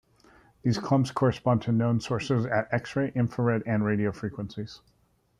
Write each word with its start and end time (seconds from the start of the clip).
These 0.63 0.79
clumps 0.79 1.11
correspond 1.11 1.61
to 1.61 1.71
known 1.71 1.99
sources 1.99 2.47
at 2.47 2.73
X-ray, 2.73 3.11
infrared, 3.13 3.61
and 3.67 3.85
radio 3.85 4.11
frequencies. 4.11 4.81